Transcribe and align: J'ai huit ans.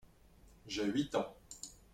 J'ai 0.65 0.83
huit 0.87 1.13
ans. 1.13 1.37